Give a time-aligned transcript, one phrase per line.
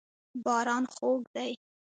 [0.43, 1.51] باران خوږ دی.